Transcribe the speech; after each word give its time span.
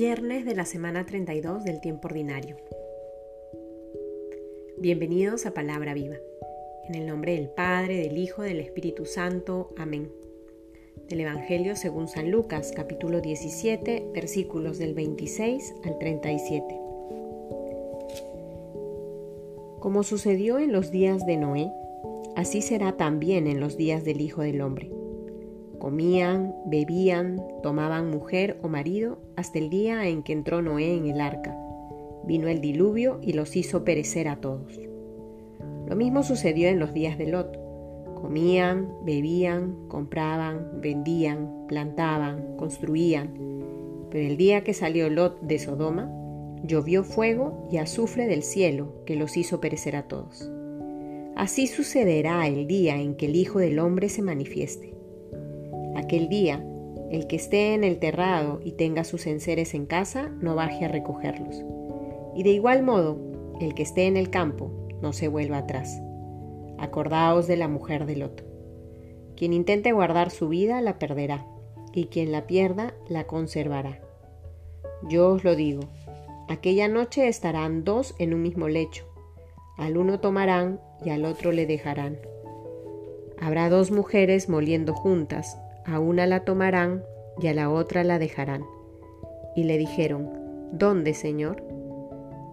Viernes 0.00 0.46
de 0.46 0.54
la 0.54 0.64
semana 0.64 1.04
32 1.04 1.62
del 1.62 1.82
tiempo 1.82 2.08
ordinario. 2.08 2.56
Bienvenidos 4.78 5.44
a 5.44 5.52
Palabra 5.52 5.92
Viva. 5.92 6.16
En 6.88 6.94
el 6.94 7.06
nombre 7.06 7.34
del 7.34 7.50
Padre, 7.50 7.98
del 7.98 8.16
Hijo, 8.16 8.40
del 8.40 8.60
Espíritu 8.60 9.04
Santo. 9.04 9.74
Amén. 9.76 10.10
Del 11.10 11.20
Evangelio 11.20 11.76
según 11.76 12.08
San 12.08 12.30
Lucas, 12.30 12.72
capítulo 12.74 13.20
17, 13.20 14.08
versículos 14.14 14.78
del 14.78 14.94
26 14.94 15.74
al 15.84 15.98
37. 15.98 16.64
Como 19.80 20.02
sucedió 20.02 20.58
en 20.58 20.72
los 20.72 20.90
días 20.90 21.26
de 21.26 21.36
Noé, 21.36 21.70
así 22.36 22.62
será 22.62 22.96
también 22.96 23.46
en 23.46 23.60
los 23.60 23.76
días 23.76 24.02
del 24.02 24.22
Hijo 24.22 24.40
del 24.40 24.62
Hombre 24.62 24.99
Comían, 25.80 26.54
bebían, 26.66 27.42
tomaban 27.62 28.10
mujer 28.10 28.58
o 28.62 28.68
marido 28.68 29.18
hasta 29.34 29.58
el 29.58 29.70
día 29.70 30.06
en 30.06 30.22
que 30.22 30.34
entró 30.34 30.60
Noé 30.60 30.94
en 30.94 31.06
el 31.06 31.22
arca. 31.22 31.56
Vino 32.24 32.48
el 32.48 32.60
diluvio 32.60 33.18
y 33.22 33.32
los 33.32 33.56
hizo 33.56 33.82
perecer 33.82 34.28
a 34.28 34.36
todos. 34.36 34.78
Lo 35.88 35.96
mismo 35.96 36.22
sucedió 36.22 36.68
en 36.68 36.80
los 36.80 36.92
días 36.92 37.16
de 37.16 37.28
Lot. 37.28 37.58
Comían, 38.20 38.92
bebían, 39.04 39.88
compraban, 39.88 40.82
vendían, 40.82 41.64
plantaban, 41.66 42.56
construían. 42.58 43.30
Pero 44.10 44.28
el 44.28 44.36
día 44.36 44.62
que 44.62 44.74
salió 44.74 45.08
Lot 45.08 45.40
de 45.40 45.58
Sodoma, 45.58 46.12
llovió 46.62 47.04
fuego 47.04 47.66
y 47.72 47.78
azufre 47.78 48.26
del 48.26 48.42
cielo 48.42 49.02
que 49.06 49.16
los 49.16 49.38
hizo 49.38 49.60
perecer 49.60 49.96
a 49.96 50.08
todos. 50.08 50.46
Así 51.36 51.66
sucederá 51.66 52.46
el 52.46 52.66
día 52.66 53.00
en 53.00 53.14
que 53.14 53.24
el 53.24 53.36
Hijo 53.36 53.60
del 53.60 53.78
Hombre 53.78 54.10
se 54.10 54.20
manifieste. 54.20 54.99
Aquel 55.94 56.28
día, 56.28 56.64
el 57.10 57.26
que 57.26 57.36
esté 57.36 57.74
en 57.74 57.84
el 57.84 57.98
terrado 57.98 58.60
y 58.62 58.72
tenga 58.72 59.04
sus 59.04 59.26
enseres 59.26 59.74
en 59.74 59.86
casa, 59.86 60.28
no 60.40 60.54
baje 60.54 60.84
a 60.84 60.88
recogerlos. 60.88 61.64
Y 62.34 62.44
de 62.44 62.50
igual 62.50 62.82
modo, 62.82 63.18
el 63.60 63.74
que 63.74 63.82
esté 63.82 64.06
en 64.06 64.16
el 64.16 64.30
campo, 64.30 64.70
no 65.02 65.12
se 65.12 65.28
vuelva 65.28 65.58
atrás. 65.58 66.00
Acordaos 66.78 67.46
de 67.46 67.56
la 67.56 67.68
mujer 67.68 68.06
de 68.06 68.16
Lot. 68.16 68.44
Quien 69.36 69.52
intente 69.52 69.92
guardar 69.92 70.30
su 70.30 70.48
vida 70.48 70.80
la 70.80 70.98
perderá, 70.98 71.46
y 71.92 72.06
quien 72.06 72.30
la 72.30 72.46
pierda 72.46 72.94
la 73.08 73.26
conservará. 73.26 74.00
Yo 75.08 75.30
os 75.30 75.44
lo 75.44 75.56
digo, 75.56 75.80
aquella 76.48 76.88
noche 76.88 77.26
estarán 77.26 77.84
dos 77.84 78.14
en 78.18 78.34
un 78.34 78.42
mismo 78.42 78.68
lecho, 78.68 79.06
al 79.76 79.96
uno 79.96 80.20
tomarán 80.20 80.80
y 81.04 81.10
al 81.10 81.24
otro 81.24 81.52
le 81.52 81.66
dejarán. 81.66 82.18
Habrá 83.40 83.70
dos 83.70 83.90
mujeres 83.90 84.48
moliendo 84.48 84.94
juntas, 84.94 85.58
a 85.90 85.98
una 85.98 86.26
la 86.26 86.44
tomarán 86.44 87.04
y 87.40 87.48
a 87.48 87.54
la 87.54 87.70
otra 87.70 88.04
la 88.04 88.18
dejarán. 88.18 88.64
Y 89.56 89.64
le 89.64 89.76
dijeron, 89.78 90.30
¿Dónde, 90.72 91.14
Señor? 91.14 91.64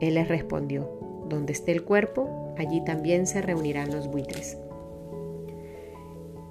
Él 0.01 0.15
les 0.15 0.27
respondió, 0.27 0.89
Donde 1.29 1.53
esté 1.53 1.71
el 1.71 1.83
cuerpo, 1.83 2.53
allí 2.57 2.83
también 2.83 3.27
se 3.27 3.41
reunirán 3.41 3.91
los 3.91 4.07
buitres. 4.07 4.57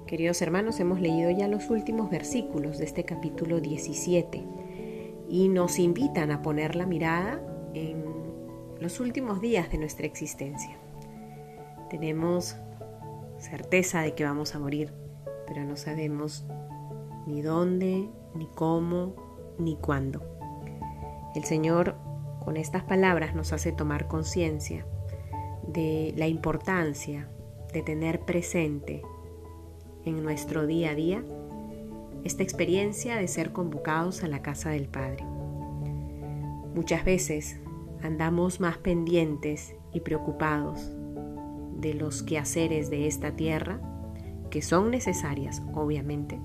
Queridos 0.05 0.41
hermanos, 0.41 0.79
hemos 0.79 1.01
leído 1.01 1.29
ya 1.31 1.49
los 1.49 1.69
últimos 1.69 2.09
versículos 2.09 2.77
de 2.77 2.85
este 2.85 3.03
capítulo 3.03 3.59
17 3.59 4.41
y 5.27 5.49
nos 5.49 5.79
invitan 5.79 6.31
a 6.31 6.41
poner 6.41 6.77
la 6.77 6.85
mirada 6.85 7.41
en 7.73 8.05
los 8.79 9.01
últimos 9.01 9.41
días 9.41 9.69
de 9.69 9.77
nuestra 9.77 10.05
existencia. 10.05 10.77
Tenemos 11.89 12.55
certeza 13.37 14.01
de 14.01 14.13
que 14.13 14.23
vamos 14.23 14.55
a 14.55 14.59
morir, 14.59 14.93
pero 15.45 15.65
no 15.65 15.75
sabemos 15.75 16.45
ni 17.27 17.41
dónde, 17.41 18.09
ni 18.33 18.47
cómo, 18.55 19.13
ni 19.59 19.75
cuándo. 19.75 20.21
El 21.35 21.43
Señor 21.43 21.95
con 22.43 22.57
estas 22.57 22.83
palabras 22.83 23.35
nos 23.35 23.51
hace 23.51 23.71
tomar 23.71 24.07
conciencia 24.07 24.85
de 25.67 26.13
la 26.15 26.27
importancia 26.27 27.29
de 27.73 27.81
tener 27.81 28.21
presente 28.21 29.01
en 30.05 30.23
nuestro 30.23 30.65
día 30.65 30.91
a 30.91 30.95
día 30.95 31.23
esta 32.23 32.43
experiencia 32.43 33.17
de 33.17 33.27
ser 33.27 33.51
convocados 33.51 34.23
a 34.23 34.27
la 34.27 34.41
casa 34.41 34.69
del 34.69 34.87
Padre. 34.87 35.25
Muchas 36.73 37.03
veces 37.03 37.59
andamos 38.01 38.59
más 38.59 38.77
pendientes 38.77 39.75
y 39.93 39.99
preocupados 39.99 40.91
de 41.77 41.93
los 41.93 42.23
quehaceres 42.23 42.89
de 42.89 43.07
esta 43.07 43.35
tierra, 43.35 43.81
que 44.49 44.61
son 44.61 44.91
necesarias, 44.91 45.61
obviamente, 45.73 46.39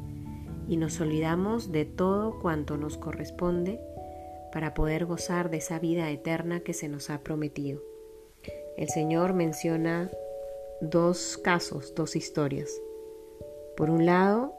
y 0.69 0.77
nos 0.77 1.01
olvidamos 1.01 1.73
de 1.73 1.85
todo 1.85 2.39
cuanto 2.41 2.77
nos 2.77 2.99
corresponde 2.99 3.81
para 4.53 4.75
poder 4.75 5.07
gozar 5.07 5.51
de 5.51 5.59
esa 5.59 5.79
vida 5.79 6.11
eterna 6.11 6.61
que 6.61 6.75
se 6.75 6.89
nos 6.89 7.11
ha 7.11 7.23
prometido. 7.23 7.81
El 8.77 8.89
Señor 8.89 9.35
menciona 9.35 10.11
dos 10.81 11.39
casos, 11.39 11.95
dos 11.95 12.17
historias. 12.17 12.71
Por 13.77 13.91
un 13.91 14.07
lado, 14.07 14.55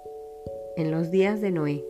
en 0.77 0.91
los 0.91 1.11
días 1.11 1.41
de 1.41 1.51
Noé, 1.51 1.85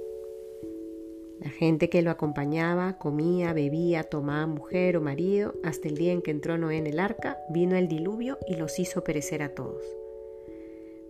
la 1.40 1.50
gente 1.50 1.90
que 1.90 2.02
lo 2.02 2.12
acompañaba 2.12 2.98
comía, 2.98 3.54
bebía, 3.54 4.04
tomaba 4.04 4.48
mujer 4.48 4.96
o 4.98 5.02
marido, 5.02 5.54
hasta 5.64 5.88
el 5.90 5.98
día 5.98 6.14
en 6.14 6.22
que 6.22 6.32
entró 6.32 6.58
Noé 6.58 6.78
en 6.78 6.88
el 6.88 7.00
arca, 7.00 7.38
vino 7.50 7.76
el 7.76 7.88
diluvio 7.88 8.38
y 8.48 8.56
los 8.56 8.80
hizo 8.80 9.04
perecer 9.04 9.44
a 9.44 9.54
todos. 9.54 9.84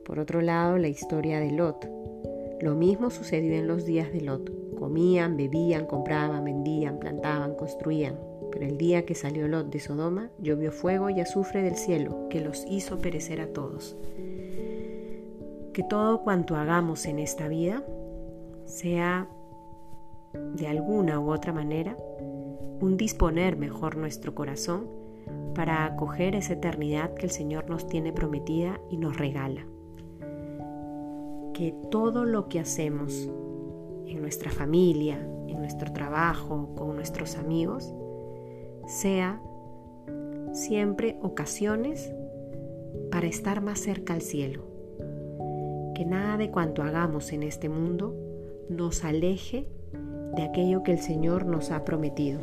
Por 0.05 0.19
otro 0.19 0.41
lado, 0.41 0.77
la 0.77 0.87
historia 0.87 1.39
de 1.39 1.51
Lot, 1.51 1.87
lo 2.61 2.75
mismo 2.75 3.09
sucedió 3.09 3.53
en 3.55 3.67
los 3.67 3.85
días 3.85 4.11
de 4.11 4.21
Lot. 4.21 4.51
Comían, 4.77 5.37
bebían, 5.37 5.85
compraban, 5.85 6.43
vendían, 6.43 6.99
plantaban, 6.99 7.55
construían. 7.55 8.19
Pero 8.51 8.65
el 8.65 8.77
día 8.77 9.05
que 9.05 9.15
salió 9.15 9.47
Lot 9.47 9.71
de 9.71 9.79
Sodoma, 9.79 10.29
llovió 10.39 10.71
fuego 10.71 11.09
y 11.09 11.19
azufre 11.19 11.61
del 11.61 11.75
cielo, 11.75 12.27
que 12.29 12.41
los 12.41 12.65
hizo 12.69 12.99
perecer 12.99 13.41
a 13.41 13.47
todos. 13.47 13.97
Que 15.73 15.83
todo 15.89 16.21
cuanto 16.23 16.55
hagamos 16.55 17.05
en 17.05 17.19
esta 17.19 17.47
vida 17.47 17.83
sea 18.65 19.27
de 20.55 20.67
alguna 20.67 21.19
u 21.19 21.31
otra 21.31 21.51
manera 21.51 21.97
un 22.79 22.97
disponer 22.97 23.57
mejor 23.57 23.97
nuestro 23.97 24.35
corazón 24.35 24.87
para 25.55 25.85
acoger 25.85 26.35
esa 26.35 26.53
eternidad 26.53 27.13
que 27.13 27.25
el 27.25 27.31
Señor 27.31 27.69
nos 27.69 27.87
tiene 27.87 28.11
prometida 28.11 28.79
y 28.89 28.97
nos 28.97 29.17
regala 29.17 29.65
que 31.53 31.75
todo 31.91 32.25
lo 32.25 32.49
que 32.49 32.59
hacemos 32.59 33.29
en 34.07 34.21
nuestra 34.21 34.51
familia, 34.51 35.17
en 35.47 35.59
nuestro 35.59 35.93
trabajo, 35.93 36.73
con 36.75 36.95
nuestros 36.95 37.37
amigos, 37.37 37.93
sea 38.87 39.41
siempre 40.53 41.17
ocasiones 41.21 42.11
para 43.11 43.27
estar 43.27 43.61
más 43.61 43.79
cerca 43.79 44.13
al 44.13 44.21
cielo. 44.21 44.63
Que 45.95 46.05
nada 46.05 46.37
de 46.37 46.49
cuanto 46.49 46.83
hagamos 46.83 47.31
en 47.31 47.43
este 47.43 47.69
mundo 47.69 48.15
nos 48.69 49.03
aleje 49.03 49.67
de 50.35 50.43
aquello 50.43 50.83
que 50.83 50.91
el 50.91 50.99
Señor 50.99 51.45
nos 51.45 51.71
ha 51.71 51.83
prometido. 51.85 52.39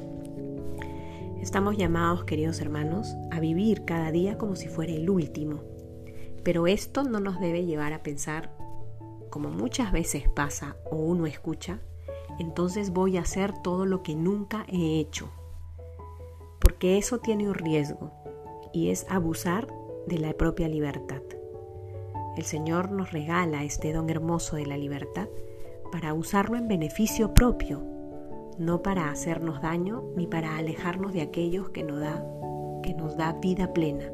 Estamos 1.41 1.77
llamados, 1.77 2.25
queridos 2.25 2.61
hermanos, 2.61 3.17
a 3.31 3.41
vivir 3.41 3.85
cada 3.85 4.13
día 4.13 4.39
como 4.39 4.57
si 4.57 4.69
fuera 4.69 4.93
el 4.93 5.09
último. 5.09 5.61
Pero 6.43 6.67
esto 6.67 7.03
no 7.03 7.19
nos 7.19 7.41
debe 7.41 7.65
llevar 7.65 7.93
a 7.93 8.03
pensar 8.03 8.51
como 9.31 9.49
muchas 9.49 9.93
veces 9.93 10.29
pasa 10.29 10.77
o 10.91 10.97
uno 10.97 11.27
escucha, 11.27 11.81
entonces 12.39 12.91
voy 12.91 13.17
a 13.17 13.23
hacer 13.23 13.53
todo 13.63 13.87
lo 13.87 14.03
que 14.03 14.15
nunca 14.15 14.65
he 14.69 14.99
hecho. 14.99 15.31
Porque 16.59 16.99
eso 16.99 17.19
tiene 17.19 17.49
un 17.49 17.55
riesgo 17.55 18.11
y 18.73 18.91
es 18.91 19.07
abusar 19.09 19.69
de 20.07 20.19
la 20.19 20.33
propia 20.35 20.69
libertad. 20.69 21.23
El 22.37 22.45
Señor 22.45 22.91
nos 22.91 23.13
regala 23.13 23.65
este 23.65 23.93
don 23.93 24.11
hermoso 24.11 24.57
de 24.57 24.67
la 24.67 24.77
libertad 24.77 25.29
para 25.91 26.15
usarlo 26.15 26.57
en 26.57 26.69
beneficio 26.69 27.35
propio, 27.35 27.83
no 28.59 28.83
para 28.83 29.11
hacernos 29.11 29.63
daño 29.63 30.05
ni 30.17 30.27
para 30.27 30.57
alejarnos 30.57 31.13
de 31.13 31.23
aquellos 31.23 31.71
que 31.71 31.83
nos 31.83 32.01
da, 32.01 32.25
que 32.83 32.95
nos 32.95 33.17
da 33.17 33.33
vida 33.35 33.73
plena, 33.73 34.11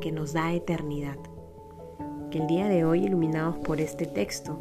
que 0.00 0.12
nos 0.12 0.32
da 0.32 0.52
eternidad 0.52 1.18
el 2.38 2.46
día 2.46 2.68
de 2.68 2.84
hoy, 2.84 3.04
iluminados 3.04 3.56
por 3.58 3.80
este 3.80 4.06
texto, 4.06 4.58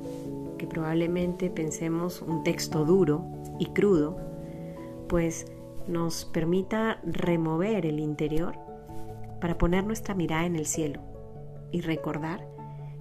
que 0.57 0.67
probablemente 0.67 1.49
pensemos 1.49 2.21
un 2.21 2.43
texto 2.43 2.85
duro 2.85 3.25
y 3.59 3.67
crudo, 3.67 4.17
pues 5.07 5.45
nos 5.87 6.25
permita 6.25 6.99
remover 7.03 7.85
el 7.85 7.99
interior 7.99 8.55
para 9.41 9.57
poner 9.57 9.85
nuestra 9.85 10.15
mirada 10.15 10.45
en 10.45 10.55
el 10.55 10.65
cielo 10.65 11.01
y 11.71 11.81
recordar 11.81 12.47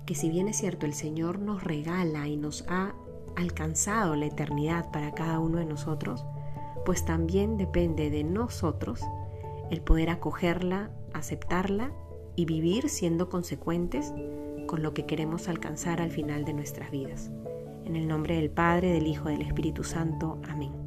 que 0.06 0.14
si 0.14 0.28
bien 0.28 0.48
es 0.48 0.56
cierto 0.56 0.86
el 0.86 0.94
Señor 0.94 1.38
nos 1.38 1.62
regala 1.62 2.26
y 2.26 2.36
nos 2.36 2.64
ha 2.68 2.94
alcanzado 3.36 4.16
la 4.16 4.26
eternidad 4.26 4.90
para 4.90 5.12
cada 5.12 5.38
uno 5.38 5.58
de 5.58 5.64
nosotros, 5.64 6.25
pues 6.84 7.04
también 7.04 7.56
depende 7.56 8.10
de 8.10 8.25
nosotros 8.25 9.00
el 9.70 9.80
poder 9.80 10.10
acogerla, 10.10 10.90
aceptarla 11.14 11.92
y 12.34 12.44
vivir 12.44 12.88
siendo 12.88 13.28
consecuentes 13.28 14.12
con 14.72 14.82
lo 14.82 14.94
que 14.94 15.04
queremos 15.04 15.48
alcanzar 15.48 16.00
al 16.00 16.10
final 16.10 16.46
de 16.46 16.54
nuestras 16.54 16.90
vidas. 16.90 17.30
En 17.84 17.94
el 17.94 18.08
nombre 18.08 18.36
del 18.36 18.48
Padre, 18.48 18.90
del 18.90 19.06
Hijo, 19.06 19.28
del 19.28 19.42
Espíritu 19.42 19.84
Santo. 19.84 20.40
Amén. 20.48 20.81